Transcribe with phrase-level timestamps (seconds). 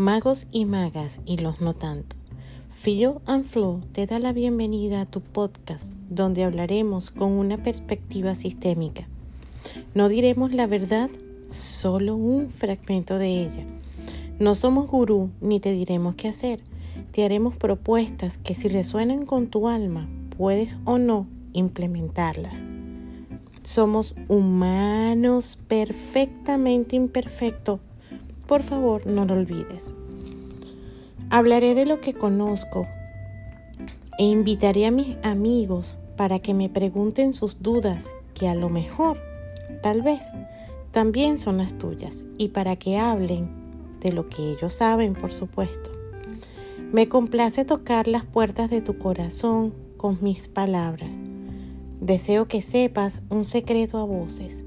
[0.00, 2.16] Magos y magas y los no tanto.
[2.70, 8.34] Fio and Flow te da la bienvenida a tu podcast donde hablaremos con una perspectiva
[8.34, 9.06] sistémica.
[9.92, 11.10] No diremos la verdad,
[11.52, 13.66] solo un fragmento de ella.
[14.38, 16.60] No somos gurú ni te diremos qué hacer.
[17.12, 22.64] Te haremos propuestas que si resuenan con tu alma, puedes o no implementarlas.
[23.64, 27.80] Somos humanos perfectamente imperfectos
[28.50, 29.94] por favor, no lo olvides.
[31.30, 32.88] Hablaré de lo que conozco
[34.18, 39.18] e invitaré a mis amigos para que me pregunten sus dudas, que a lo mejor,
[39.84, 40.24] tal vez,
[40.90, 43.48] también son las tuyas, y para que hablen
[44.00, 45.92] de lo que ellos saben, por supuesto.
[46.90, 51.14] Me complace tocar las puertas de tu corazón con mis palabras.
[52.00, 54.64] Deseo que sepas un secreto a voces.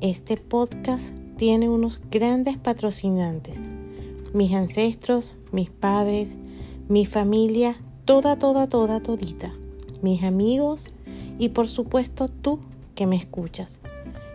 [0.00, 3.60] Este podcast tiene unos grandes patrocinantes.
[4.32, 6.36] Mis ancestros, mis padres,
[6.88, 9.52] mi familia, toda, toda, toda, todita.
[10.02, 10.94] Mis amigos
[11.40, 12.60] y por supuesto tú
[12.94, 13.80] que me escuchas.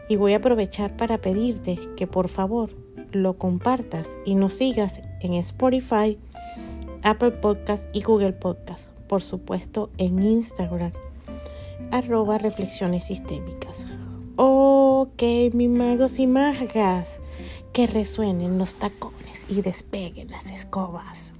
[0.10, 2.72] Y voy a aprovechar para pedirte que por favor
[3.14, 6.18] lo compartas y nos sigas en Spotify,
[7.04, 8.90] Apple Podcast y Google Podcast.
[9.08, 10.92] Por supuesto en Instagram,
[11.90, 13.88] arroba reflexiones sistémicas.
[14.40, 17.20] Ok, mis magos y magas,
[17.74, 21.34] que resuenen los tacones y despeguen las escobas.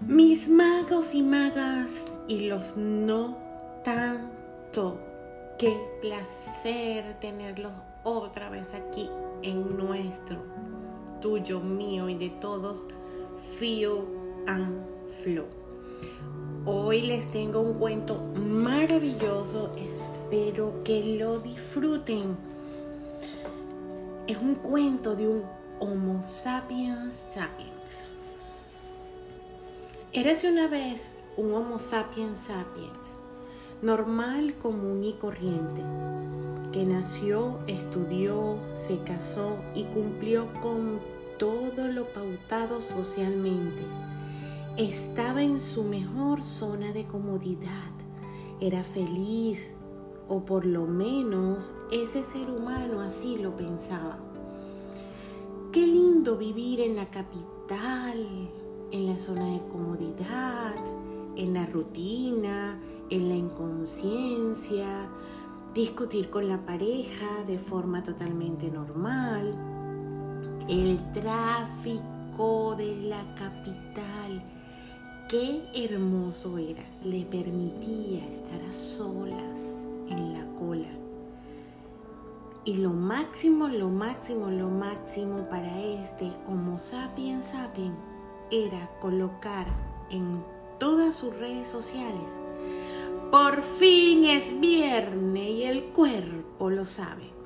[0.00, 3.36] Mis magos y magas y los no
[3.84, 4.98] tanto.
[5.60, 7.72] Qué placer tenerlos
[8.02, 9.08] otra vez aquí
[9.42, 10.38] en nuestro,
[11.20, 12.84] tuyo, mío y de todos
[13.58, 14.04] Feel
[14.46, 14.84] and
[15.20, 15.46] Flow.
[16.64, 22.36] Hoy les tengo un cuento maravilloso, espero que lo disfruten.
[24.28, 25.42] Es un cuento de un
[25.80, 28.04] Homo sapiens sapiens.
[30.12, 33.12] Érase una vez un Homo sapiens sapiens,
[33.82, 35.82] normal, común y corriente,
[36.72, 43.82] que nació, estudió, se casó y cumplió con todo lo pautado socialmente.
[44.76, 47.92] Estaba en su mejor zona de comodidad.
[48.60, 49.70] Era feliz,
[50.28, 54.18] o por lo menos ese ser humano así lo pensaba.
[55.72, 58.26] Qué lindo vivir en la capital,
[58.90, 60.74] en la zona de comodidad,
[61.36, 65.08] en la rutina, en la inconsciencia,
[65.72, 69.77] discutir con la pareja de forma totalmente normal
[70.68, 74.42] el tráfico de la capital.
[75.26, 80.88] Qué hermoso era, le permitía estar a solas en la cola.
[82.66, 87.96] Y lo máximo, lo máximo, lo máximo para este Homo sapiens sapiens
[88.50, 89.66] era colocar
[90.10, 90.44] en
[90.78, 92.30] todas sus redes sociales,
[93.30, 97.37] por fin es viernes y el cuerpo lo sabe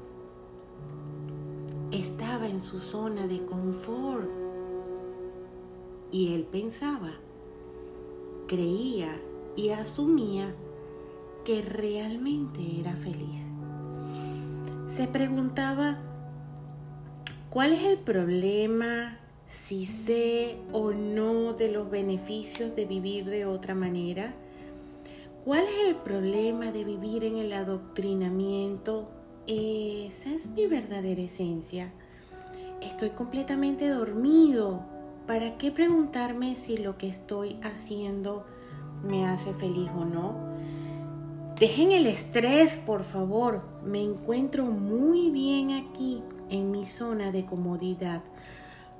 [1.93, 4.29] estaba en su zona de confort.
[6.11, 7.11] Y él pensaba,
[8.49, 9.21] creía
[9.57, 10.55] y asumía
[11.45, 13.43] que realmente era feliz.
[14.87, 15.99] Se preguntaba,
[17.51, 23.75] ¿cuál es el problema si sé o no de los beneficios de vivir de otra
[23.75, 24.35] manera?
[25.45, 29.09] ¿Cuál es el problema de vivir en el adoctrinamiento
[29.47, 31.93] esa es mi verdadera esencia.
[32.81, 34.83] Estoy completamente dormido.
[35.27, 38.45] ¿Para qué preguntarme si lo que estoy haciendo
[39.05, 40.35] me hace feliz o no?
[41.59, 43.63] Dejen el estrés, por favor.
[43.85, 48.23] Me encuentro muy bien aquí, en mi zona de comodidad.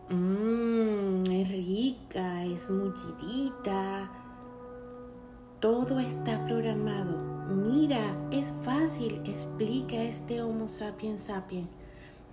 [0.09, 4.11] Mmm, es rica, es mullidita.
[5.59, 7.32] Todo está programado.
[7.49, 11.69] Mira, es fácil, explica este Homo sapiens sapiens.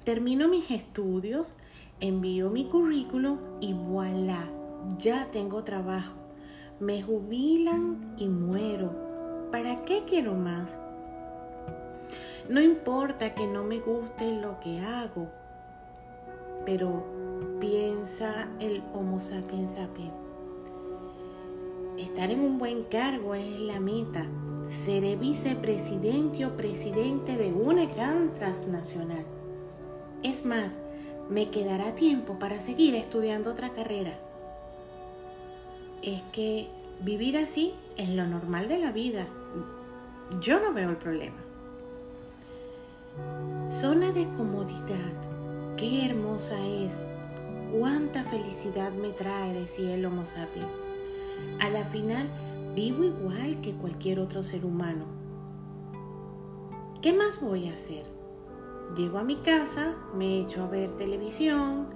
[0.03, 1.53] Termino mis estudios,
[1.99, 4.47] envío mi currículum y voilà,
[4.99, 6.13] ya tengo trabajo.
[6.79, 9.49] Me jubilan y muero.
[9.51, 10.77] ¿Para qué quiero más?
[12.47, 15.27] No importa que no me guste lo que hago,
[16.65, 17.03] pero
[17.59, 20.13] piensa el Homo sapiens sapiens.
[21.97, 24.25] Estar en un buen cargo es la meta.
[24.69, 29.25] Seré vicepresidente o presidente de una gran transnacional.
[30.21, 30.79] Es más,
[31.29, 34.13] me quedará tiempo para seguir estudiando otra carrera.
[36.03, 36.67] Es que
[37.01, 39.25] vivir así es lo normal de la vida.
[40.41, 41.37] yo no veo el problema.
[43.71, 45.13] Zona de comodidad.
[45.77, 46.93] Qué hermosa es.
[47.71, 50.67] Cuánta felicidad me trae, decía el Homo sapiens.
[51.59, 52.27] A la final,
[52.75, 55.05] vivo igual que cualquier otro ser humano.
[57.01, 58.05] ¿Qué más voy a hacer?
[58.95, 61.87] Llego a mi casa, me echo a ver televisión,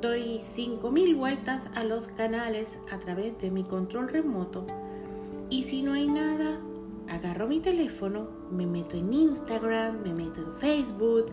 [0.00, 4.66] doy 5.000 vueltas a los canales a través de mi control remoto
[5.50, 6.60] y si no hay nada,
[7.08, 11.26] agarro mi teléfono, me meto en Instagram, me meto en Facebook,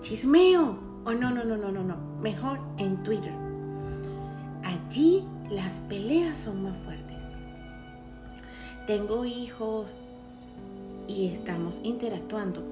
[0.00, 0.78] chismeo.
[1.04, 1.96] O no, no, no, no, no, no.
[2.22, 3.34] Mejor en Twitter.
[4.62, 7.03] Allí las peleas son más fuertes.
[8.86, 9.90] Tengo hijos
[11.08, 12.62] y estamos interactuando.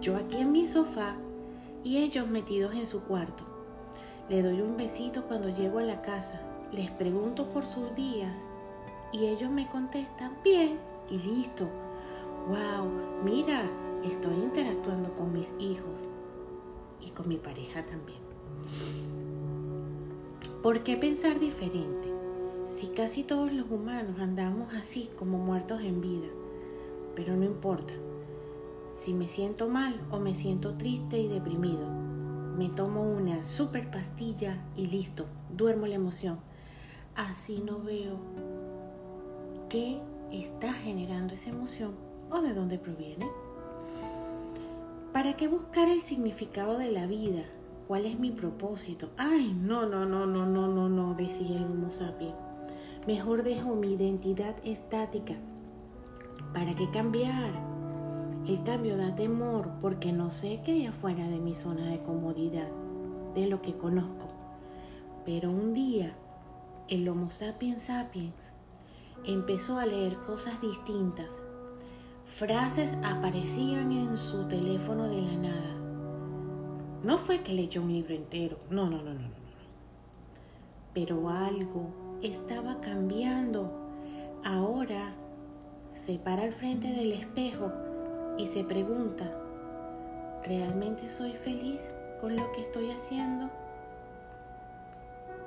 [0.00, 1.16] Yo aquí en mi sofá
[1.82, 3.42] y ellos metidos en su cuarto.
[4.28, 6.40] Le doy un besito cuando llego a la casa.
[6.70, 8.38] Les pregunto por sus días
[9.12, 10.78] y ellos me contestan bien
[11.10, 11.66] y listo.
[12.46, 12.88] Wow,
[13.24, 13.68] mira,
[14.04, 16.06] estoy interactuando con mis hijos
[17.00, 18.20] y con mi pareja también.
[20.62, 22.19] ¿Por qué pensar diferente?
[22.70, 26.28] Si casi todos los humanos andamos así como muertos en vida,
[27.16, 27.92] pero no importa.
[28.94, 31.86] Si me siento mal o me siento triste y deprimido,
[32.56, 35.26] me tomo una super pastilla y listo,
[35.56, 36.38] duermo la emoción.
[37.16, 38.18] Así no veo
[39.68, 40.00] qué
[40.30, 41.94] está generando esa emoción
[42.30, 43.26] o de dónde proviene.
[45.12, 47.42] ¿Para qué buscar el significado de la vida?
[47.88, 49.10] ¿Cuál es mi propósito?
[49.16, 52.49] Ay, no, no, no, no, no, no, no, decía el Homo sapiens.
[53.06, 55.34] Mejor dejo mi identidad estática.
[56.52, 57.50] ¿Para qué cambiar?
[58.46, 62.68] El cambio da temor porque no sé qué hay afuera de mi zona de comodidad,
[63.34, 64.28] de lo que conozco.
[65.24, 66.12] Pero un día,
[66.88, 68.34] el Homo sapiens sapiens
[69.24, 71.30] empezó a leer cosas distintas.
[72.26, 75.74] Frases aparecían en su teléfono de la nada.
[77.02, 79.40] No fue que leyó un libro entero, no, no, no, no, no.
[80.92, 83.70] Pero algo estaba cambiando.
[84.44, 85.14] Ahora
[85.94, 87.70] se para al frente del espejo
[88.38, 89.30] y se pregunta,
[90.44, 91.80] ¿realmente soy feliz
[92.20, 93.50] con lo que estoy haciendo?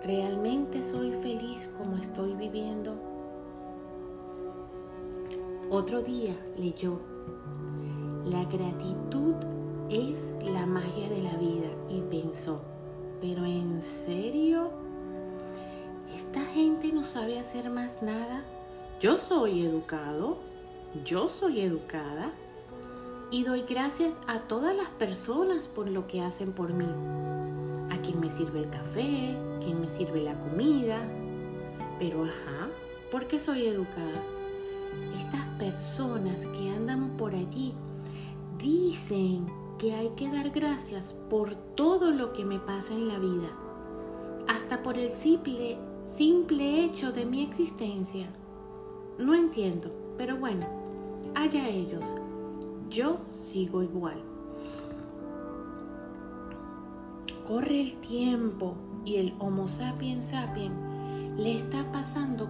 [0.03, 2.93] ¿Realmente soy feliz como estoy viviendo?
[5.69, 6.99] Otro día leyó,
[8.25, 9.35] la gratitud
[9.89, 12.61] es la magia de la vida y pensó,
[13.21, 14.82] pero ¿en serio?
[16.13, 18.43] ¿Esta gente no sabe hacer más nada?
[18.99, 20.37] Yo soy educado,
[21.03, 22.31] yo soy educada
[23.31, 26.87] y doy gracias a todas las personas por lo que hacen por mí.
[27.89, 30.99] A quien me sirve el café, quien me sirve la comida.
[31.99, 32.69] Pero ajá,
[33.11, 34.21] ¿por qué soy educada?
[35.19, 37.73] estas personas que andan por allí
[38.57, 39.47] dicen
[39.79, 43.49] que hay que dar gracias por todo lo que me pasa en la vida,
[44.47, 45.77] hasta por el simple,
[46.15, 48.27] simple hecho de mi existencia.
[49.17, 50.65] No entiendo, pero bueno,
[51.35, 52.15] allá ellos.
[52.89, 54.21] Yo sigo igual.
[57.47, 58.75] Corre el tiempo
[59.05, 60.75] y el Homo sapiens sapiens
[61.37, 62.47] le está pasando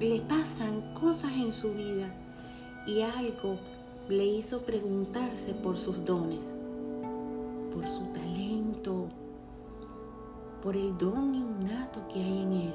[0.00, 2.08] le pasan cosas en su vida
[2.86, 3.58] y algo
[4.08, 6.42] le hizo preguntarse por sus dones,
[7.74, 8.49] por su talento,
[10.62, 12.74] por el don innato que hay en él.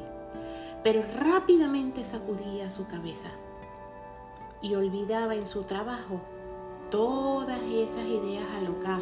[0.84, 3.30] Pero rápidamente sacudía su cabeza
[4.62, 6.22] y olvidaba en su trabajo
[6.92, 9.02] todas esas ideas alocadas.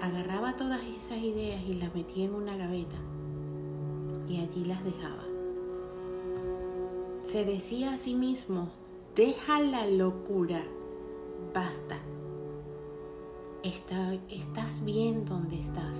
[0.00, 2.96] Agarraba todas esas ideas y las metía en una gaveta
[4.28, 5.28] y allí las dejaba
[7.28, 8.70] se decía a sí mismo,
[9.14, 10.64] deja la locura,
[11.52, 11.98] basta.
[13.62, 15.98] estás bien donde estás.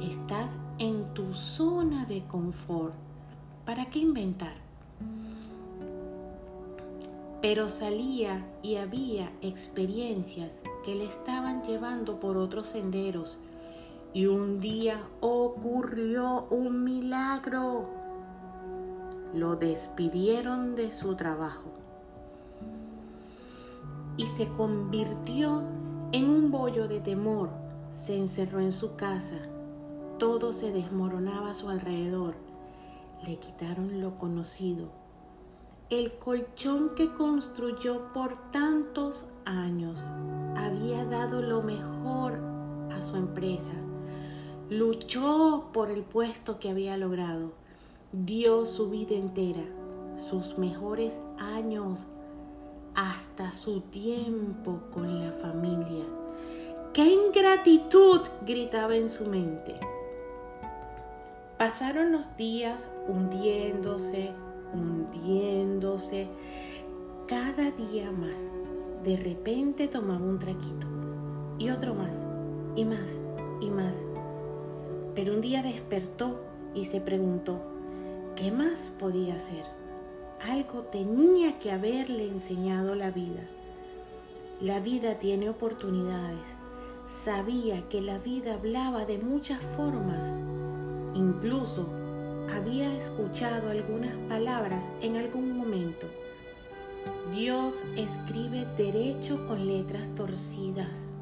[0.00, 2.94] Estás en tu zona de confort.
[3.64, 4.54] ¿Para qué inventar?
[7.40, 13.36] Pero salía y había experiencias que le estaban llevando por otros senderos.
[14.12, 18.04] Y un día ocurrió un milagro
[19.34, 21.72] lo despidieron de su trabajo
[24.16, 25.62] y se convirtió
[26.12, 27.50] en un bollo de temor.
[27.94, 29.38] Se encerró en su casa.
[30.18, 32.34] Todo se desmoronaba a su alrededor.
[33.24, 34.88] Le quitaron lo conocido.
[35.90, 40.02] El colchón que construyó por tantos años
[40.56, 42.38] había dado lo mejor
[42.92, 43.72] a su empresa.
[44.70, 47.52] Luchó por el puesto que había logrado
[48.22, 49.64] dio su vida entera,
[50.30, 52.06] sus mejores años,
[52.94, 56.04] hasta su tiempo con la familia.
[56.92, 58.20] ¡Qué ingratitud!
[58.46, 59.80] gritaba en su mente.
[61.58, 64.32] Pasaron los días hundiéndose,
[64.74, 66.26] hundiéndose,
[67.28, 68.40] cada día más.
[69.04, 70.86] De repente tomaba un traquito
[71.58, 72.12] y otro más,
[72.74, 73.06] y más,
[73.60, 73.94] y más.
[75.14, 76.40] Pero un día despertó
[76.74, 77.60] y se preguntó,
[78.34, 79.64] ¿qué más podía hacer?
[80.42, 83.42] Algo tenía que haberle enseñado la vida.
[84.60, 86.40] La vida tiene oportunidades.
[87.06, 90.26] Sabía que la vida hablaba de muchas formas.
[91.14, 91.86] Incluso
[92.54, 96.06] había escuchado algunas palabras en algún momento.
[97.34, 101.14] Dios escribe derecho con letras torcidas.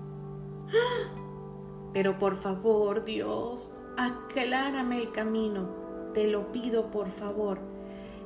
[1.92, 5.68] Pero por favor, Dios, aclárame el camino.
[6.14, 7.58] Te lo pido, por favor.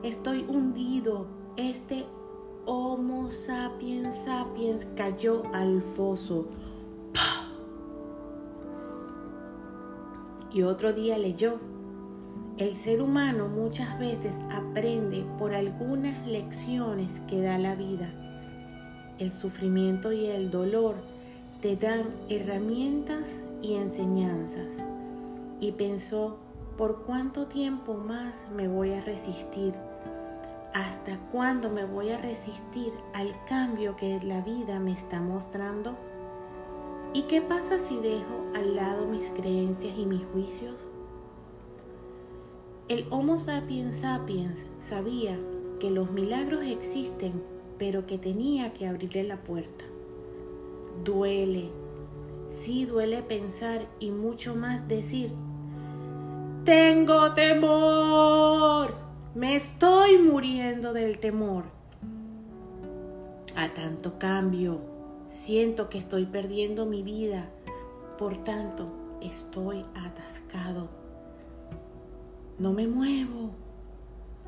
[0.02, 1.26] Estoy hundido.
[1.56, 2.06] Este
[2.68, 6.46] Homo sapiens sapiens cayó al foso.
[10.56, 11.60] Y otro día leyó.
[12.56, 18.10] El ser humano muchas veces aprende por algunas lecciones que da la vida.
[19.18, 20.94] El sufrimiento y el dolor
[21.60, 24.68] te dan herramientas y enseñanzas.
[25.60, 26.38] Y pensó,
[26.78, 29.74] ¿por cuánto tiempo más me voy a resistir?
[30.72, 35.98] ¿Hasta cuándo me voy a resistir al cambio que la vida me está mostrando?
[37.16, 40.86] ¿Y qué pasa si dejo al lado mis creencias y mis juicios?
[42.88, 45.38] El Homo sapiens sapiens sabía
[45.80, 47.42] que los milagros existen,
[47.78, 49.86] pero que tenía que abrirle la puerta.
[51.04, 51.70] Duele,
[52.48, 55.32] sí duele pensar y mucho más decir,
[56.66, 58.94] tengo temor,
[59.34, 61.64] me estoy muriendo del temor.
[63.56, 64.95] A tanto cambio,
[65.30, 67.48] siento que estoy perdiendo mi vida,
[68.18, 68.88] por tanto
[69.20, 70.88] estoy atascado.
[72.58, 73.50] No me muevo,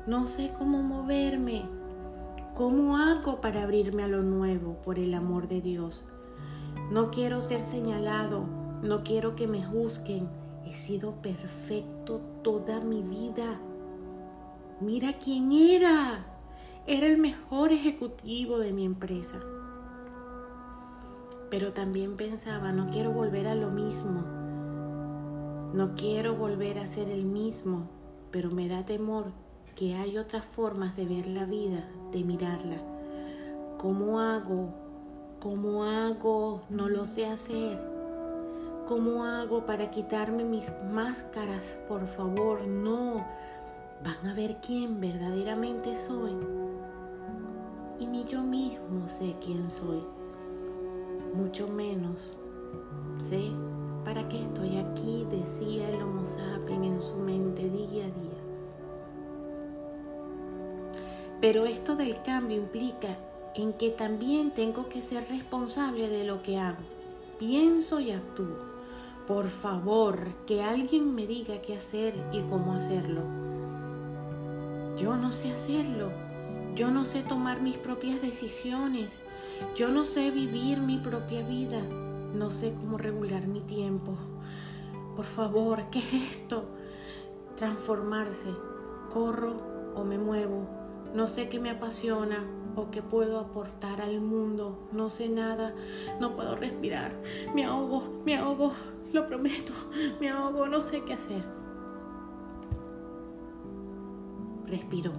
[0.07, 1.63] no sé cómo moverme.
[2.55, 6.03] ¿Cómo hago para abrirme a lo nuevo por el amor de Dios?
[6.91, 8.45] No quiero ser señalado,
[8.83, 10.27] no quiero que me juzguen.
[10.65, 13.59] He sido perfecto toda mi vida.
[14.81, 16.25] Mira quién era.
[16.87, 19.39] Era el mejor ejecutivo de mi empresa.
[21.49, 24.23] Pero también pensaba, no quiero volver a lo mismo.
[25.73, 27.89] No quiero volver a ser el mismo,
[28.31, 29.31] pero me da temor
[29.75, 32.77] que hay otras formas de ver la vida, de mirarla.
[33.77, 34.73] ¿Cómo hago
[35.39, 36.63] ¿Cómo hago?
[36.69, 37.81] No lo sé hacer.
[38.85, 41.79] ¿Cómo hago para quitarme mis máscaras?
[41.87, 43.25] Por favor, no.
[44.03, 46.35] Van a ver quién verdaderamente soy.
[47.99, 50.03] Y ni yo mismo sé quién soy.
[51.33, 52.37] Mucho menos
[53.19, 53.51] sé
[54.05, 58.39] para qué estoy aquí, decía el Homo sapiens en su mente día a día.
[61.41, 63.17] Pero esto del cambio implica
[63.55, 66.81] en que también tengo que ser responsable de lo que hago.
[67.37, 68.57] Pienso y actúo.
[69.27, 73.21] Por favor, que alguien me diga qué hacer y cómo hacerlo.
[74.97, 76.11] Yo no sé hacerlo.
[76.75, 79.13] Yo no sé tomar mis propias decisiones.
[79.75, 81.81] Yo no sé vivir mi propia vida.
[82.33, 84.15] No sé cómo regular mi tiempo.
[85.15, 86.65] Por favor, ¿qué es esto?
[87.55, 88.49] Transformarse.
[89.09, 90.67] Corro o me muevo.
[91.13, 94.87] No sé qué me apasiona o qué puedo aportar al mundo.
[94.91, 95.73] No sé nada,
[96.19, 97.11] no puedo respirar.
[97.53, 98.73] Me ahogo, me ahogo,
[99.13, 99.73] lo prometo,
[100.19, 101.43] me ahogo, no sé qué hacer.
[104.65, 105.11] Respiró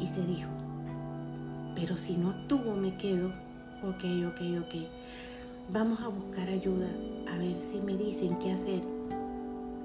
[0.00, 0.50] y se dijo,
[1.78, 3.28] pero si no actúo me quedo.
[3.84, 4.74] Ok, ok, ok.
[5.70, 6.88] Vamos a buscar ayuda,
[7.30, 8.82] a ver si me dicen qué hacer.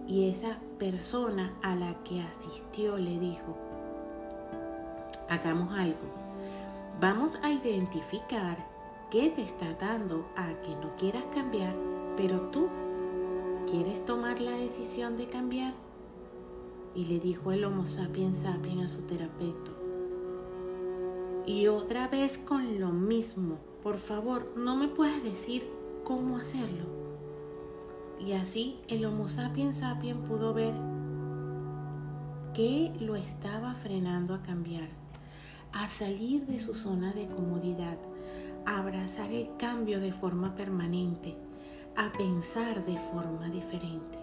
[0.07, 3.55] Y esa persona a la que asistió le dijo,
[5.29, 6.09] hagamos algo.
[6.99, 8.57] Vamos a identificar
[9.11, 11.75] qué te está dando a que no quieras cambiar,
[12.17, 12.69] pero tú
[13.69, 15.73] quieres tomar la decisión de cambiar.
[16.95, 19.72] Y le dijo el Homo sapiens sapiens a su terapeuta.
[21.45, 25.67] Y otra vez con lo mismo, por favor, no me puedes decir
[26.03, 26.85] cómo hacerlo.
[28.19, 30.73] Y así el Homo sapiens sapiens pudo ver
[32.53, 35.03] qué lo estaba frenando a cambiar
[35.73, 37.97] a salir de su zona de comodidad,
[38.65, 41.35] a abrazar el cambio de forma permanente,
[41.95, 44.19] a pensar de forma diferente.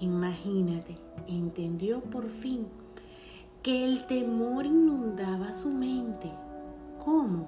[0.00, 0.96] Imagínate,
[1.28, 2.66] entendió por fin
[3.62, 6.32] que el temor inundaba su mente.
[6.98, 7.46] ¿Cómo?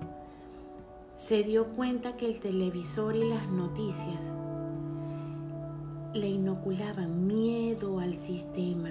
[1.17, 4.21] Se dio cuenta que el televisor y las noticias
[6.13, 8.91] le inoculaban miedo al sistema.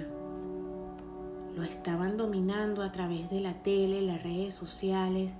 [1.56, 5.32] Lo estaban dominando a través de la tele, las redes sociales.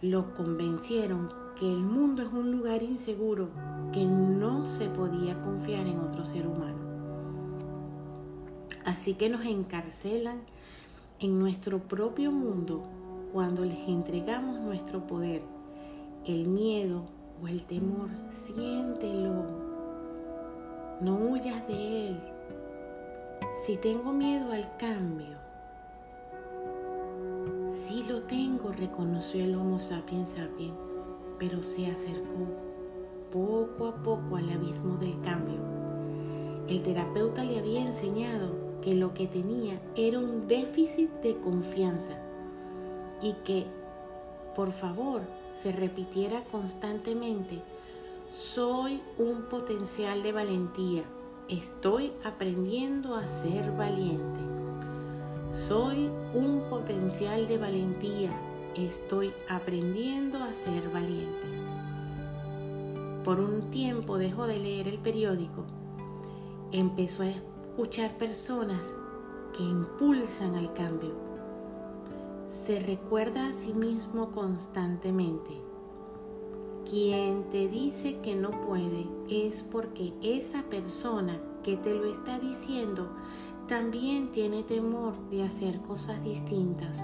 [0.00, 3.50] Lo convencieron que el mundo es un lugar inseguro,
[3.92, 6.78] que no se podía confiar en otro ser humano.
[8.84, 10.40] Así que nos encarcelan
[11.20, 12.82] en nuestro propio mundo
[13.32, 15.42] cuando les entregamos nuestro poder.
[16.26, 17.02] El miedo
[17.42, 19.44] o el temor, siéntelo.
[21.00, 22.20] No huyas de él.
[23.62, 25.36] Si tengo miedo al cambio,
[27.70, 30.74] sí lo tengo, reconoció el Homo sapiens sapiens,
[31.38, 32.46] pero se acercó
[33.32, 35.60] poco a poco al abismo del cambio.
[36.68, 42.12] El terapeuta le había enseñado que lo que tenía era un déficit de confianza
[43.22, 43.64] y que,
[44.54, 45.22] por favor,
[45.54, 47.62] se repitiera constantemente,
[48.34, 51.02] soy un potencial de valentía,
[51.48, 54.40] estoy aprendiendo a ser valiente.
[55.50, 58.38] Soy un potencial de valentía,
[58.76, 61.46] estoy aprendiendo a ser valiente.
[63.24, 65.64] Por un tiempo dejó de leer el periódico,
[66.70, 67.28] empezó a
[67.74, 68.86] escuchar personas
[69.52, 71.12] que impulsan al cambio.
[72.46, 75.50] Se recuerda a sí mismo constantemente.
[76.88, 83.08] Quien te dice que no puede es porque esa persona que te lo está diciendo
[83.66, 86.96] también tiene temor de hacer cosas distintas.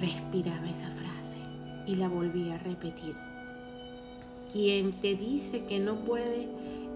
[0.00, 1.38] Respiraba esa frase
[1.86, 3.14] y la volví a repetir.
[4.52, 6.48] Quien te dice que no puede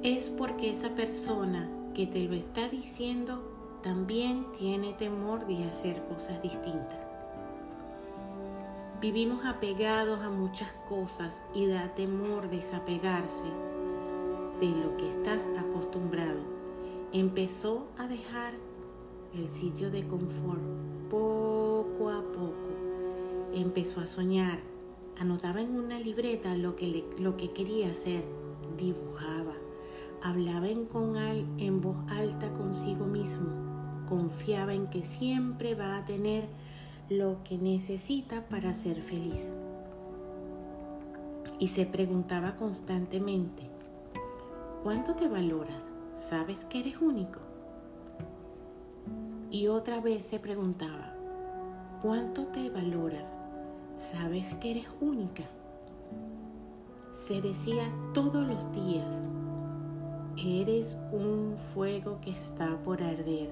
[0.05, 3.41] es porque esa persona que te lo está diciendo
[3.83, 6.99] también tiene temor de hacer cosas distintas.
[9.01, 13.45] Vivimos apegados a muchas cosas y da temor desapegarse
[14.61, 16.41] de lo que estás acostumbrado.
[17.13, 18.53] Empezó a dejar
[19.35, 20.61] el sitio de confort
[21.11, 22.71] poco a poco.
[23.55, 24.59] Empezó a soñar.
[25.19, 28.25] Anotaba en una libreta lo que, lo que quería hacer.
[28.77, 29.34] Dibujaba
[30.25, 34.07] Hablaba en, con en voz alta consigo mismo.
[34.09, 36.49] Confiaba en que siempre va a tener
[37.11, 39.53] lo que necesita para ser feliz.
[41.59, 43.65] Y se preguntaba constantemente,
[44.83, 45.91] ¿cuánto te valoras?
[46.15, 47.41] ¿Sabes que eres único?
[49.51, 51.15] Y otra vez se preguntaba,
[52.01, 53.31] ¿cuánto te valoras?
[53.99, 55.45] ¿Sabes que eres única?
[57.13, 59.23] Se decía todos los días,
[60.37, 63.51] Eres un fuego que está por arder.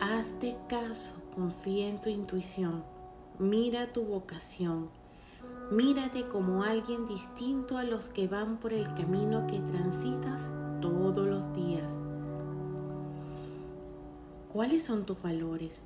[0.00, 2.84] Hazte caso, confía en tu intuición,
[3.38, 4.88] mira tu vocación,
[5.72, 11.52] mírate como alguien distinto a los que van por el camino que transitas todos los
[11.54, 11.96] días.
[14.52, 15.80] ¿Cuáles son tus valores?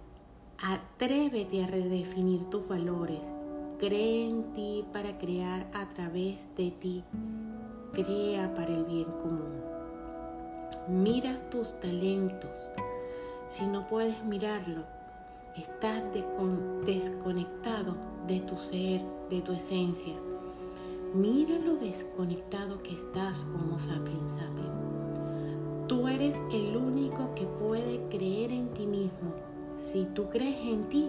[0.58, 3.20] Atrévete a redefinir tus valores.
[3.78, 7.02] Cree en ti para crear a través de ti.
[7.94, 9.69] Crea para el bien común.
[10.88, 12.50] Miras tus talentos.
[13.46, 14.84] Si no puedes mirarlo,
[15.56, 16.02] estás
[16.86, 17.94] desconectado
[18.26, 20.14] de tu ser, de tu esencia.
[21.14, 25.86] Mira lo desconectado que estás, Homo sapiens sapiens.
[25.86, 29.34] Tú eres el único que puede creer en ti mismo.
[29.78, 31.08] Si tú crees en ti,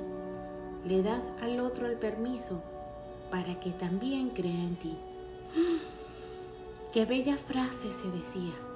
[0.85, 2.61] le das al otro el permiso
[3.29, 4.97] para que también crea en ti.
[6.91, 8.70] Qué bella frase se decía.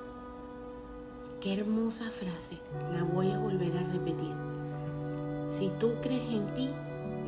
[1.46, 2.58] Qué hermosa frase,
[2.92, 4.34] la voy a volver a repetir.
[5.48, 6.70] Si tú crees en ti,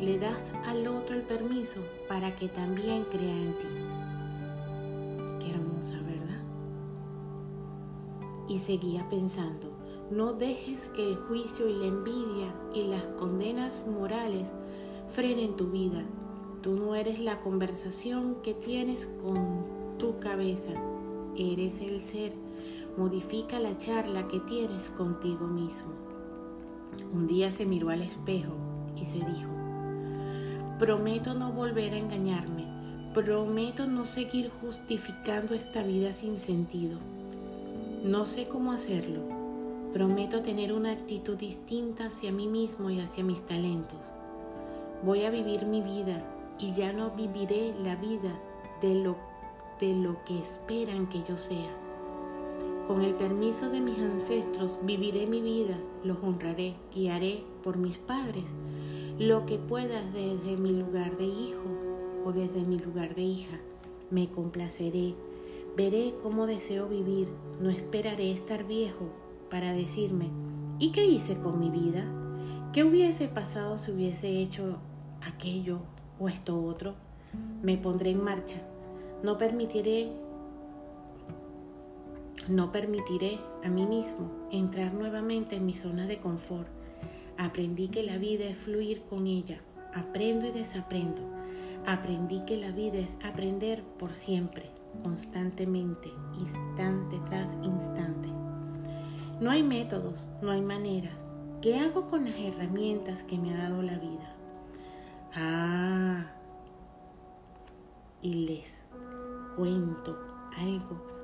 [0.04, 3.68] le das al otro el permiso para que también crea en ti.
[5.40, 6.42] Qué hermosa, ¿verdad?
[8.50, 9.70] Y seguía pensando,
[10.10, 14.48] no dejes que el juicio y la envidia y las condenas morales
[15.12, 16.04] frenen tu vida.
[16.64, 19.64] Tú no eres la conversación que tienes con
[20.00, 20.72] tu cabeza,
[21.38, 22.47] eres el ser
[22.98, 25.92] modifica la charla que tienes contigo mismo.
[27.14, 28.54] Un día se miró al espejo
[28.96, 29.52] y se dijo,
[30.80, 32.66] prometo no volver a engañarme,
[33.14, 36.98] prometo no seguir justificando esta vida sin sentido.
[38.04, 39.22] No sé cómo hacerlo,
[39.94, 44.00] prometo tener una actitud distinta hacia mí mismo y hacia mis talentos.
[45.04, 46.24] Voy a vivir mi vida
[46.58, 48.34] y ya no viviré la vida
[48.82, 49.16] de lo,
[49.80, 51.87] de lo que esperan que yo sea
[52.88, 58.46] con el permiso de mis ancestros, viviré mi vida, los honraré, guiaré por mis padres
[59.20, 61.66] lo que puedas desde mi lugar de hijo
[62.24, 63.58] o desde mi lugar de hija.
[64.12, 65.16] Me complaceré,
[65.76, 67.28] veré cómo deseo vivir,
[67.60, 69.10] no esperaré estar viejo
[69.50, 70.30] para decirme,
[70.78, 72.06] ¿y qué hice con mi vida?
[72.74, 74.78] ¿Qué hubiese pasado si hubiese hecho
[75.22, 75.80] aquello
[76.20, 76.94] o esto otro?
[77.64, 78.62] Me pondré en marcha.
[79.24, 80.12] No permitiré
[82.50, 86.70] no permitiré a mí mismo entrar nuevamente en mi zona de confort.
[87.38, 89.60] Aprendí que la vida es fluir con ella.
[89.94, 91.22] Aprendo y desaprendo.
[91.86, 94.70] Aprendí que la vida es aprender por siempre,
[95.04, 98.30] constantemente, instante tras instante.
[99.42, 101.18] No hay métodos, no hay maneras.
[101.62, 104.36] ¿Qué hago con las herramientas que me ha dado la vida?
[105.36, 106.26] Ah,
[108.22, 108.84] y les
[109.56, 110.18] cuento
[110.58, 111.17] algo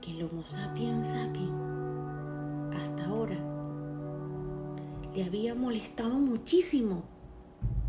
[0.00, 1.52] que el Homo sapiens sapiens
[2.80, 3.36] hasta ahora
[5.14, 7.02] le había molestado muchísimo,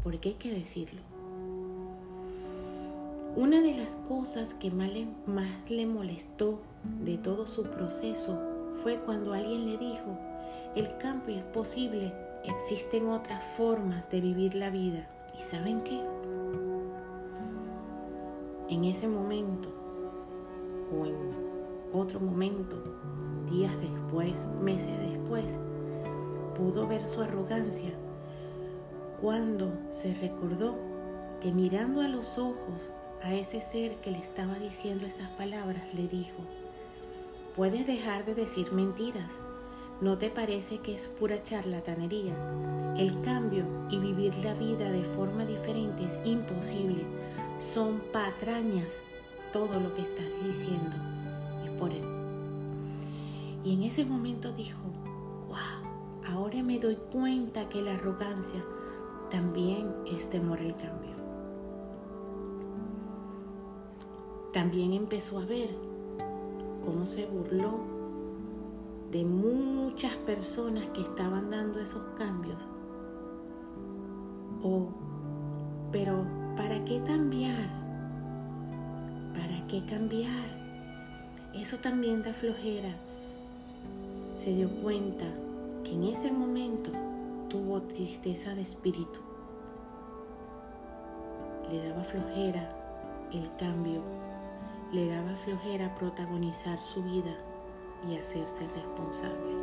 [0.03, 1.01] porque hay que decirlo.
[3.35, 6.59] Una de las cosas que más le, más le molestó
[7.03, 8.39] de todo su proceso
[8.83, 10.17] fue cuando alguien le dijo,
[10.75, 15.07] el cambio es posible, existen otras formas de vivir la vida.
[15.39, 16.01] ¿Y saben qué?
[18.69, 19.69] En ese momento,
[20.91, 21.40] o en
[21.93, 22.77] otro momento,
[23.49, 25.45] días después, meses después,
[26.55, 27.91] pudo ver su arrogancia
[29.21, 30.75] cuando se recordó
[31.41, 36.07] que mirando a los ojos a ese ser que le estaba diciendo esas palabras, le
[36.07, 36.39] dijo,
[37.55, 39.31] puedes dejar de decir mentiras.
[40.01, 42.33] ¿No te parece que es pura charlatanería?
[42.97, 47.03] El cambio y vivir la vida de forma diferente es imposible.
[47.59, 48.89] Son patrañas
[49.53, 51.10] todo lo que estás diciendo.
[51.81, 52.03] Por él.
[53.63, 54.79] Y en ese momento dijo,
[55.47, 58.63] wow, ahora me doy cuenta que la arrogancia
[59.31, 61.15] también es temor al cambio.
[64.53, 65.71] También empezó a ver
[66.85, 67.79] cómo se burló
[69.09, 72.61] de muchas personas que estaban dando esos cambios.
[74.61, 74.89] Oh,
[75.91, 77.69] pero ¿para qué cambiar?
[79.33, 80.60] ¿Para qué cambiar?
[81.53, 82.95] Eso también da flojera.
[84.37, 85.25] Se dio cuenta
[85.83, 86.91] que en ese momento
[87.49, 89.19] tuvo tristeza de espíritu.
[91.69, 92.77] Le daba flojera
[93.33, 94.01] el cambio
[94.91, 97.33] le daba flojera protagonizar su vida
[98.09, 99.55] y hacerse responsable.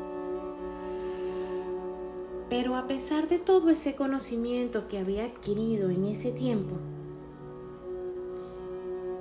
[2.49, 6.77] Pero a pesar de todo ese conocimiento que había adquirido en ese tiempo,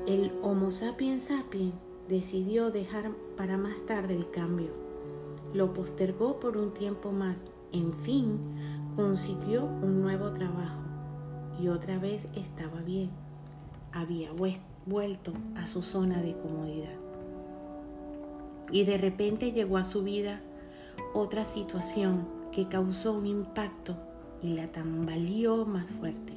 [0.07, 1.73] el Homo sapiens sapiens
[2.09, 4.71] decidió dejar para más tarde el cambio.
[5.53, 7.37] Lo postergó por un tiempo más.
[7.71, 8.39] En fin,
[8.95, 10.81] consiguió un nuevo trabajo
[11.59, 13.09] y otra vez estaba bien.
[13.91, 14.29] Había
[14.85, 16.95] vuelto a su zona de comodidad.
[18.71, 20.41] Y de repente llegó a su vida
[21.13, 23.95] otra situación que causó un impacto
[24.41, 26.33] y la tambaleó más fuerte.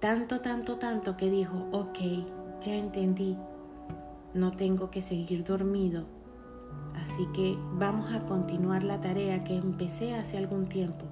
[0.00, 1.98] Tanto, tanto, tanto que dijo, ok,
[2.64, 3.36] ya entendí,
[4.34, 6.04] no tengo que seguir dormido,
[7.04, 11.04] así que vamos a continuar la tarea que empecé hace algún tiempo.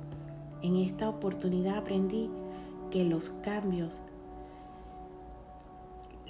[0.63, 2.31] En esta oportunidad aprendí
[2.91, 3.93] que los cambios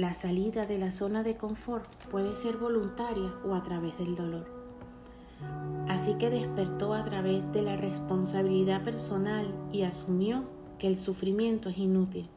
[0.01, 4.47] la salida de la zona de confort puede ser voluntaria o a través del dolor.
[5.89, 10.45] Así que despertó a través de la responsabilidad personal y asumió
[10.79, 12.31] que el sufrimiento es inútil.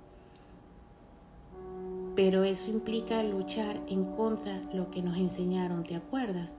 [2.15, 6.49] Pero eso implica luchar en contra lo que nos enseñaron, ¿te acuerdas?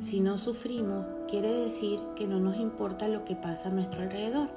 [0.00, 4.48] Si no sufrimos, quiere decir que no nos importa lo que pasa a nuestro alrededor.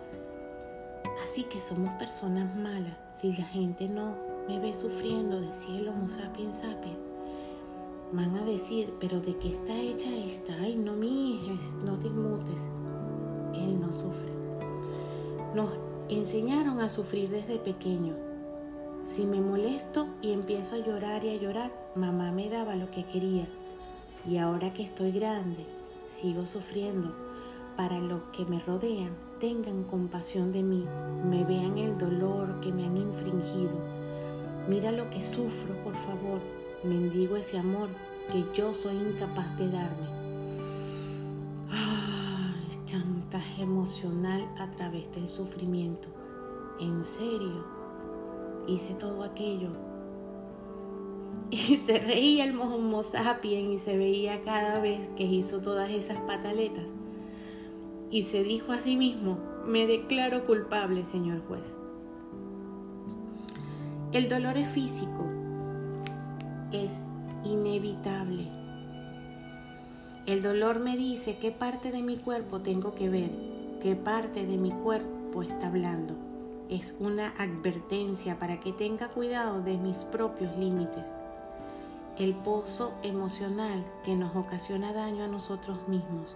[1.24, 4.16] Así que somos personas malas si la gente no
[4.48, 6.98] me ve sufriendo, decía el Homo sapiens sapiens,
[8.12, 10.54] van a decir, pero ¿de qué está hecha esta?
[10.62, 12.68] Ay, no, mi hija, no te inmutes.
[13.56, 14.32] Él no sufre.
[15.56, 15.72] Nos
[16.10, 18.27] enseñaron a sufrir desde pequeño.
[19.08, 23.04] Si me molesto y empiezo a llorar y a llorar, mamá me daba lo que
[23.06, 23.48] quería.
[24.30, 25.66] Y ahora que estoy grande,
[26.22, 27.16] sigo sufriendo.
[27.76, 30.86] Para los que me rodean, tengan compasión de mí,
[31.30, 33.98] me vean el dolor que me han infringido
[34.68, 36.42] Mira lo que sufro, por favor.
[36.84, 37.88] Mendigo ese amor
[38.30, 40.08] que yo soy incapaz de darme.
[41.72, 42.54] Ah,
[42.86, 46.10] chantaje emocional a través del sufrimiento.
[46.82, 47.64] En serio,
[48.68, 49.70] hice todo aquello.
[51.50, 56.86] Y se reía el Homo y se veía cada vez que hizo todas esas pataletas.
[58.12, 61.64] Y se dijo a sí mismo, me declaro culpable, señor juez.
[64.12, 65.26] El dolor es físico,
[66.72, 67.02] es
[67.44, 68.48] inevitable.
[70.26, 73.30] El dolor me dice qué parte de mi cuerpo tengo que ver,
[73.82, 76.27] qué parte de mi cuerpo está hablando.
[76.70, 81.06] Es una advertencia para que tenga cuidado de mis propios límites
[82.20, 86.36] el pozo emocional que nos ocasiona daño a nosotros mismos.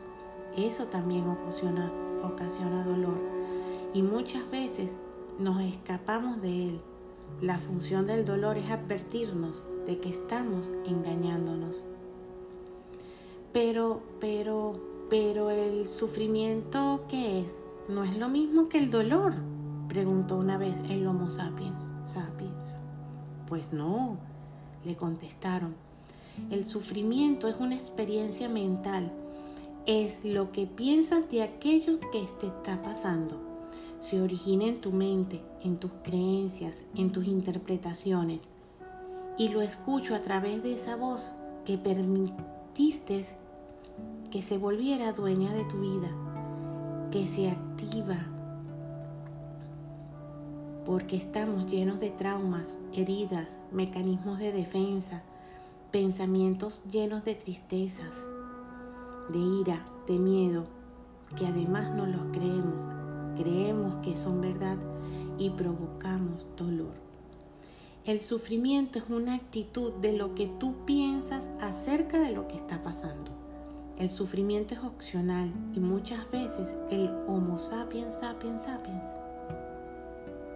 [0.55, 1.91] Eso también ocasiona,
[2.23, 3.17] ocasiona dolor
[3.93, 4.91] y muchas veces
[5.39, 6.81] nos escapamos de él.
[7.41, 11.81] La función del dolor es advertirnos de que estamos engañándonos.
[13.51, 14.73] Pero, pero,
[15.09, 17.55] pero el sufrimiento, ¿qué es?
[17.89, 19.33] ¿No es lo mismo que el dolor?
[19.91, 21.83] Preguntó una vez el Homo sapiens.
[22.13, 22.79] sapiens.
[23.49, 24.15] Pues no,
[24.85, 25.75] le contestaron.
[26.49, 29.11] El sufrimiento es una experiencia mental,
[29.85, 33.35] es lo que piensas de aquello que te está pasando.
[33.99, 38.39] Se origina en tu mente, en tus creencias, en tus interpretaciones.
[39.37, 41.33] Y lo escucho a través de esa voz
[41.65, 43.25] que permitiste
[44.31, 46.09] que se volviera dueña de tu vida,
[47.11, 48.25] que se activa,
[50.85, 55.21] porque estamos llenos de traumas, heridas, mecanismos de defensa,
[55.91, 58.13] pensamientos llenos de tristezas,
[59.29, 60.65] de ira, de miedo,
[61.37, 62.85] que además no los creemos,
[63.37, 64.77] creemos que son verdad
[65.37, 66.93] y provocamos dolor.
[68.03, 72.81] El sufrimiento es una actitud de lo que tú piensas acerca de lo que está
[72.81, 73.31] pasando.
[73.99, 79.20] El sufrimiento es opcional y muchas veces el Homo sapiens sapiens sapiens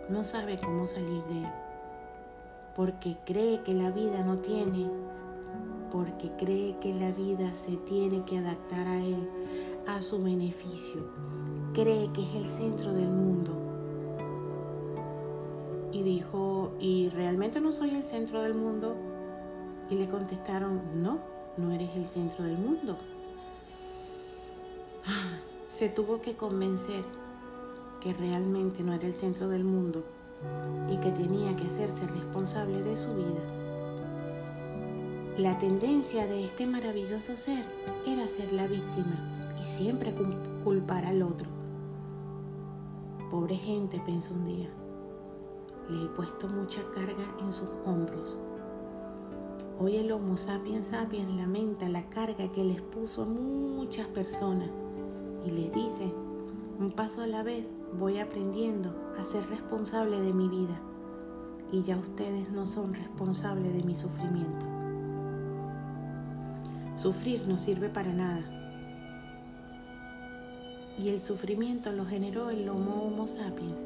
[0.09, 1.51] no sabe cómo salir de él,
[2.75, 4.87] porque cree que la vida no tiene,
[5.91, 9.27] porque cree que la vida se tiene que adaptar a él,
[9.87, 11.07] a su beneficio,
[11.73, 13.51] cree que es el centro del mundo.
[15.91, 18.95] Y dijo, ¿y realmente no soy el centro del mundo?
[19.89, 21.19] Y le contestaron, no,
[21.57, 22.97] no eres el centro del mundo.
[25.69, 27.03] Se tuvo que convencer
[28.05, 30.03] que realmente no era el centro del mundo
[30.91, 33.41] y que tenía que hacerse responsable de su vida.
[35.39, 37.65] La tendencia de este maravilloso ser
[38.05, 40.13] era ser la víctima y siempre
[40.63, 41.49] culpar al otro.
[43.31, 44.69] Pobre gente, pensó un día,
[45.89, 48.37] le he puesto mucha carga en sus hombros.
[49.79, 54.69] Hoy el Homo sapiens sapiens lamenta la carga que les puso a muchas personas
[55.43, 56.13] y les dice,
[56.79, 60.79] un paso a la vez, voy aprendiendo a ser responsable de mi vida
[61.71, 64.65] y ya ustedes no son responsables de mi sufrimiento.
[66.97, 68.43] Sufrir no sirve para nada.
[70.97, 73.79] Y el sufrimiento lo generó el Homo Homo sapiens.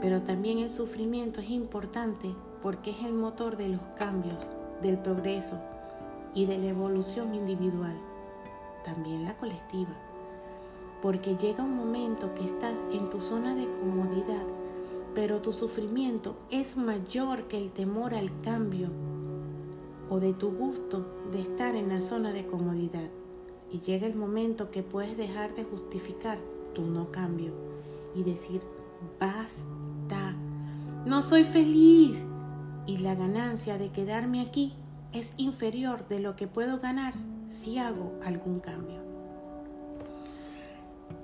[0.00, 4.38] Pero también el sufrimiento es importante porque es el motor de los cambios,
[4.82, 5.58] del progreso
[6.34, 7.96] y de la evolución individual,
[8.84, 10.07] también la colectiva
[11.02, 14.44] porque llega un momento que estás en tu zona de comodidad,
[15.14, 18.88] pero tu sufrimiento es mayor que el temor al cambio
[20.10, 23.08] o de tu gusto de estar en la zona de comodidad.
[23.70, 26.38] Y llega el momento que puedes dejar de justificar
[26.74, 27.52] tu no cambio
[28.14, 28.62] y decir,
[29.20, 30.34] basta,
[31.04, 32.24] no soy feliz.
[32.86, 34.72] Y la ganancia de quedarme aquí
[35.12, 37.12] es inferior de lo que puedo ganar
[37.50, 39.07] si hago algún cambio.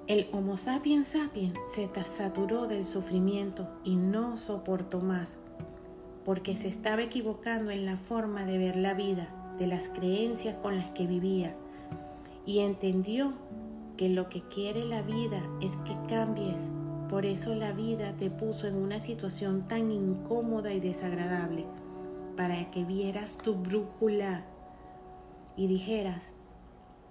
[0.07, 5.39] El Homo sapiens sapiens se saturó del sufrimiento y no soportó más,
[6.27, 10.77] porque se estaba equivocando en la forma de ver la vida, de las creencias con
[10.77, 11.55] las que vivía,
[12.45, 13.33] y entendió
[13.97, 16.59] que lo que quiere la vida es que cambies.
[17.09, 21.65] Por eso la vida te puso en una situación tan incómoda y desagradable,
[22.37, 24.45] para que vieras tu brújula
[25.57, 26.27] y dijeras,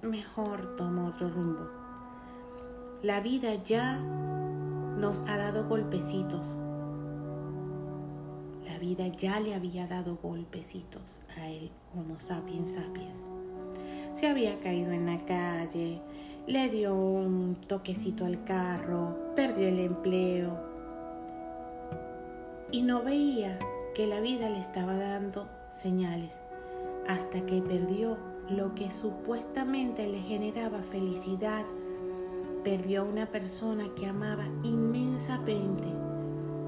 [0.03, 1.82] mejor tomo otro rumbo.
[3.03, 6.47] La vida ya nos ha dado golpecitos.
[8.65, 13.25] La vida ya le había dado golpecitos a él, Homo sapiens sapiens.
[14.13, 16.01] Se había caído en la calle,
[16.47, 20.57] le dio un toquecito al carro, perdió el empleo
[22.71, 23.59] y no veía
[23.95, 26.31] que la vida le estaba dando señales
[27.09, 28.17] hasta que perdió
[28.49, 31.65] lo que supuestamente le generaba felicidad,
[32.63, 35.87] perdió a una persona que amaba inmensamente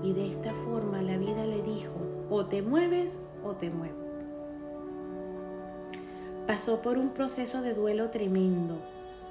[0.04, 1.94] y de esta forma la vida le dijo,
[2.30, 4.06] o te mueves o te muevo.
[6.48, 8.78] Pasó por un proceso de duelo tremendo,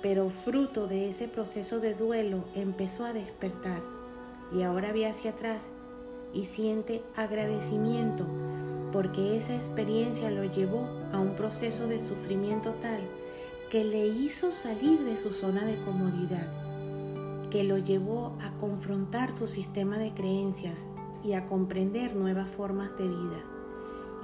[0.03, 3.83] pero fruto de ese proceso de duelo empezó a despertar
[4.53, 5.71] y ahora ve hacia atrás
[6.33, 8.27] y siente agradecimiento
[8.93, 13.01] porque esa experiencia lo llevó a un proceso de sufrimiento tal
[13.75, 16.47] que le hizo salir de su zona de comodidad,
[17.51, 20.87] que lo llevó a confrontar su sistema de creencias
[21.25, 23.43] y a comprender nuevas formas de vida.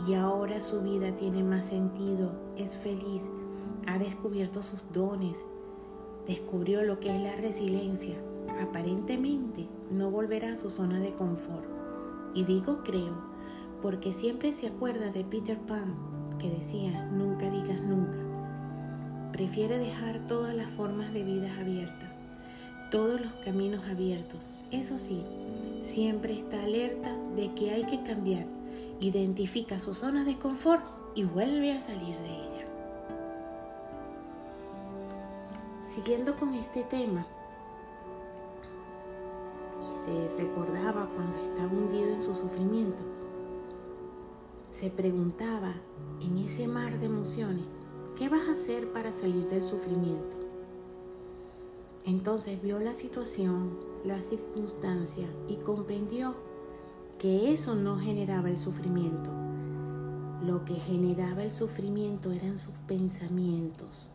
[0.06, 3.22] Y ahora su vida tiene más sentido, es feliz,
[3.88, 5.36] ha descubierto sus dones,
[6.28, 8.14] descubrió lo que es la resiliencia.
[8.62, 11.66] Aparentemente no volverá a su zona de confort.
[12.34, 13.16] Y digo creo,
[13.82, 15.96] porque siempre se acuerda de Peter Pan,
[16.38, 18.29] que decía, nunca digas nunca.
[19.40, 22.10] Prefiere dejar todas las formas de vida abiertas,
[22.90, 24.38] todos los caminos abiertos.
[24.70, 25.24] Eso sí,
[25.80, 28.44] siempre está alerta de que hay que cambiar.
[29.00, 32.66] Identifica su zona de confort y vuelve a salir de ella.
[35.80, 37.26] Siguiendo con este tema,
[40.04, 43.02] se recordaba cuando estaba hundido en su sufrimiento,
[44.68, 45.72] se preguntaba
[46.20, 47.64] en ese mar de emociones,
[48.20, 50.36] ¿qué vas a hacer para salir del sufrimiento?
[52.04, 56.34] Entonces vio la situación, la circunstancia y comprendió
[57.18, 59.30] que eso no generaba el sufrimiento.
[60.44, 64.06] Lo que generaba el sufrimiento eran sus pensamientos.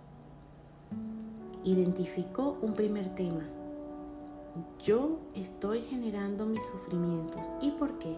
[1.63, 3.41] Identificó un primer tema.
[4.83, 7.41] Yo estoy generando mis sufrimientos.
[7.59, 8.15] ¿Y por qué?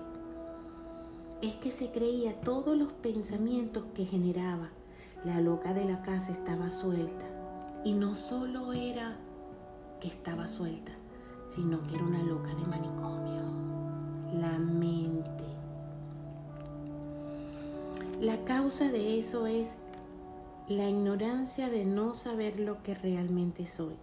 [1.42, 4.70] Es que se creía todos los pensamientos que generaba.
[5.24, 7.26] La loca de la casa estaba suelta.
[7.84, 9.18] Y no solo era
[10.00, 10.92] que estaba suelta,
[11.50, 13.42] sino que era una loca de manicomio.
[14.34, 15.44] La mente.
[18.22, 19.70] La causa de eso es
[20.68, 23.96] la ignorancia de no saber lo que realmente soy.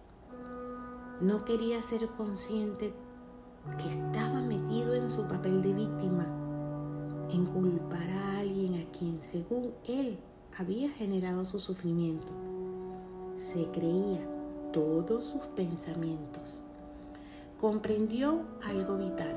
[1.21, 2.93] No quería ser consciente
[3.77, 6.25] que estaba metido en su papel de víctima,
[7.29, 10.19] en culpar a alguien a quien según él
[10.57, 12.31] había generado su sufrimiento.
[13.41, 14.21] Se creía
[14.71, 16.61] todos sus pensamientos.
[17.59, 19.35] Comprendió algo vital.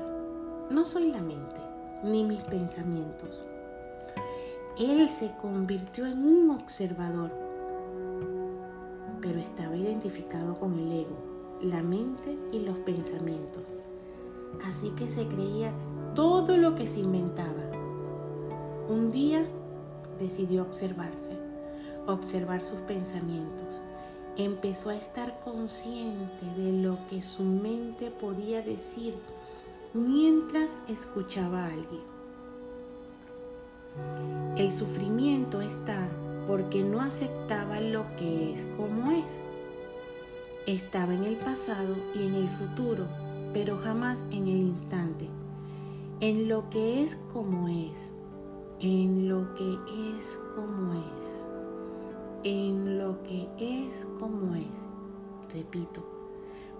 [0.69, 1.59] No soy la mente,
[2.03, 3.41] ni mis pensamientos.
[4.77, 7.31] Él se convirtió en un observador,
[9.21, 11.17] pero estaba identificado con el ego,
[11.61, 13.67] la mente y los pensamientos.
[14.63, 15.73] Así que se creía
[16.15, 17.71] todo lo que se inventaba.
[18.87, 19.45] Un día
[20.19, 21.37] decidió observarse,
[22.07, 23.79] observar sus pensamientos
[24.43, 29.13] empezó a estar consciente de lo que su mente podía decir
[29.93, 32.01] mientras escuchaba a alguien.
[34.57, 36.07] El sufrimiento está
[36.47, 39.25] porque no aceptaba lo que es como es.
[40.67, 43.07] Estaba en el pasado y en el futuro,
[43.53, 45.27] pero jamás en el instante.
[46.21, 48.18] En lo que es como es.
[48.81, 49.73] En lo que
[50.17, 51.29] es como es
[52.43, 54.65] en lo que es como es.
[55.53, 56.03] Repito,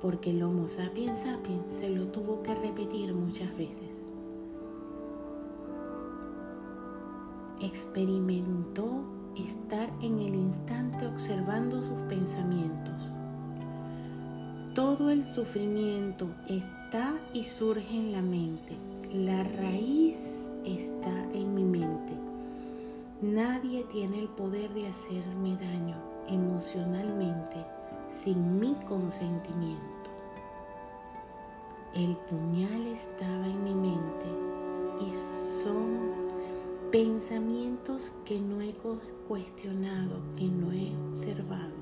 [0.01, 3.89] porque el Homo sapiens sapiens se lo tuvo que repetir muchas veces.
[7.61, 9.03] Experimentó
[9.35, 12.95] estar en el instante observando sus pensamientos.
[14.75, 18.77] Todo el sufrimiento está y surge en la mente.
[19.11, 20.28] La raíz
[20.77, 22.29] está en mi mente
[23.21, 25.97] Nadie tiene el poder de hacerme daño
[26.29, 27.65] emocionalmente
[28.09, 30.09] sin mi consentimiento.
[31.93, 34.25] El puñal estaba en mi mente
[35.01, 36.13] y son
[36.93, 38.73] pensamientos que no he
[39.27, 41.75] cuestionado, que no he observado.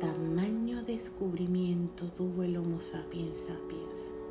[0.00, 4.23] Tamaño descubrimiento tuvo el Homo sapiens sapiens.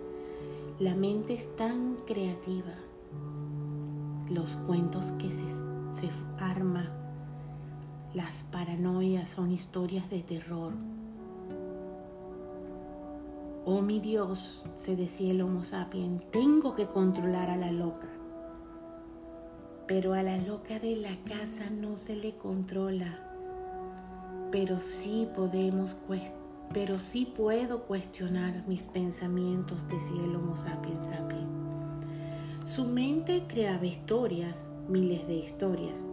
[0.79, 2.73] La mente es tan creativa
[4.29, 6.09] los cuentos que se, se
[6.39, 6.89] arma,
[8.13, 10.73] las paranoias son historias de terror.
[13.65, 18.07] Oh mi Dios, se decía el Homo sapiens, tengo que controlar a la loca.
[19.87, 23.19] Pero a la loca de la casa no se le controla.
[24.51, 25.95] Pero sí podemos
[26.73, 31.47] pero sí puedo cuestionar mis pensamientos, decía el Homo sapiens sapiens.
[32.65, 36.03] Su mente creaba historias, miles de historias,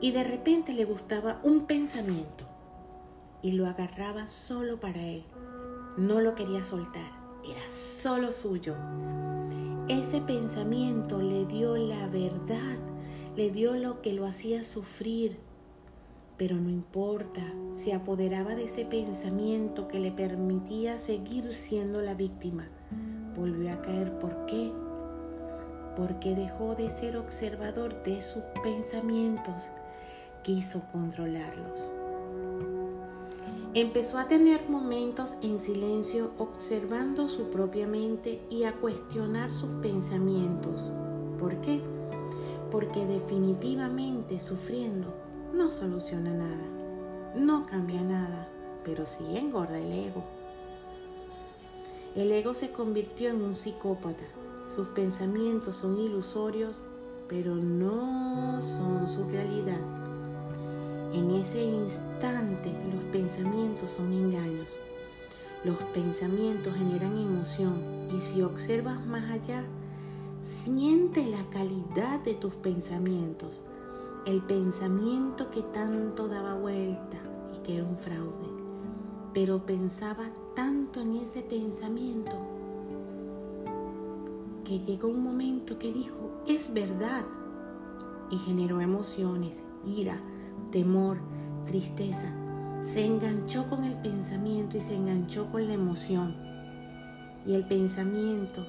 [0.00, 2.44] y de repente le gustaba un pensamiento
[3.42, 5.24] y lo agarraba solo para él.
[5.96, 7.10] No lo quería soltar,
[7.44, 8.74] era solo suyo.
[9.88, 12.76] Ese pensamiento le dio la verdad,
[13.36, 15.38] le dio lo que lo hacía sufrir,
[16.38, 22.68] pero no importa, se apoderaba de ese pensamiento que le permitía seguir siendo la víctima.
[23.36, 24.72] Volvió a caer, ¿por qué?
[25.96, 29.56] Porque dejó de ser observador de sus pensamientos,
[30.44, 31.90] quiso controlarlos.
[33.74, 40.88] Empezó a tener momentos en silencio observando su propia mente y a cuestionar sus pensamientos.
[41.40, 41.80] ¿Por qué?
[42.70, 45.27] Porque definitivamente sufriendo
[45.58, 48.48] no soluciona nada, no cambia nada,
[48.84, 50.22] pero sí engorda el ego.
[52.14, 54.22] El ego se convirtió en un psicópata.
[54.72, 56.76] Sus pensamientos son ilusorios,
[57.28, 59.80] pero no son su realidad.
[61.12, 64.68] En ese instante los pensamientos son engaños.
[65.64, 67.82] Los pensamientos generan emoción
[68.16, 69.64] y si observas más allá,
[70.44, 73.60] siente la calidad de tus pensamientos.
[74.28, 77.16] El pensamiento que tanto daba vuelta
[77.56, 78.46] y que era un fraude.
[79.32, 80.24] Pero pensaba
[80.54, 82.36] tanto en ese pensamiento
[84.66, 87.24] que llegó un momento que dijo, es verdad.
[88.30, 90.20] Y generó emociones, ira,
[90.72, 91.16] temor,
[91.66, 92.30] tristeza.
[92.82, 96.36] Se enganchó con el pensamiento y se enganchó con la emoción.
[97.46, 98.66] Y el pensamiento,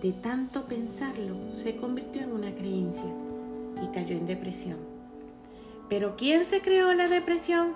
[0.00, 3.14] de tanto pensarlo, se convirtió en una creencia
[3.82, 4.93] y cayó en depresión.
[5.88, 7.74] Pero ¿quién se creó la depresión?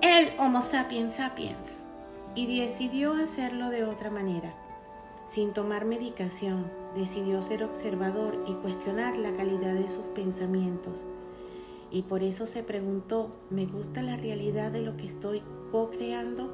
[0.00, 1.84] El Homo sapiens sapiens.
[2.34, 4.54] Y decidió hacerlo de otra manera.
[5.26, 11.04] Sin tomar medicación, decidió ser observador y cuestionar la calidad de sus pensamientos
[11.94, 16.52] y por eso se preguntó, ¿me gusta la realidad de lo que estoy co-creando?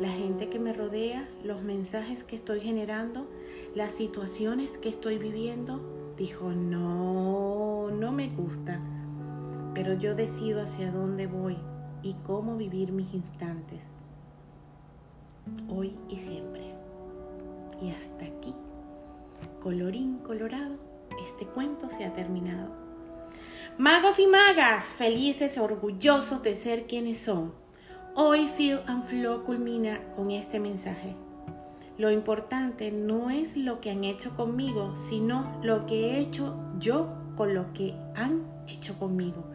[0.00, 3.26] La gente que me rodea, los mensajes que estoy generando,
[3.74, 5.80] las situaciones que estoy viviendo.
[6.16, 8.80] Dijo, no, no me gusta,
[9.74, 11.56] pero yo decido hacia dónde voy
[12.02, 13.88] y cómo vivir mis instantes,
[15.68, 16.74] hoy y siempre.
[17.82, 18.54] Y hasta aquí,
[19.62, 20.76] colorín colorado,
[21.24, 22.70] este cuento se ha terminado.
[23.78, 27.52] Magos y magas, felices orgullosos de ser quienes son.
[28.14, 31.14] Hoy Phil and Flo culmina con este mensaje.
[31.96, 37.08] Lo importante no es lo que han hecho conmigo, sino lo que he hecho yo
[37.36, 39.49] con lo que han hecho conmigo.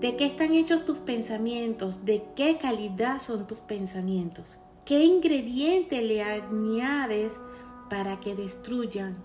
[0.00, 2.04] ¿De qué están hechos tus pensamientos?
[2.04, 4.56] ¿De qué calidad son tus pensamientos?
[4.84, 7.40] ¿Qué ingrediente le añades
[7.90, 9.16] para que destruyan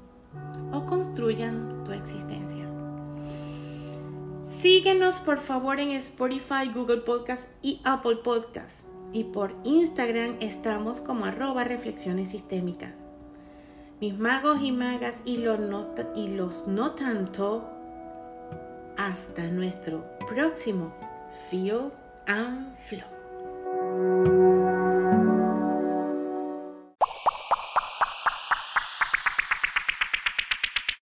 [0.72, 2.68] o construyan tu existencia?
[4.44, 8.88] Síguenos por favor en Spotify, Google Podcast y Apple Podcast.
[9.12, 12.96] Y por Instagram estamos como arroba reflexiones sistémicas.
[14.02, 15.82] Mis magos y magas y los no,
[16.16, 17.73] y los no tanto.
[18.98, 20.94] Hasta nuestro próximo
[21.50, 21.92] Feel
[22.28, 24.53] and Flow.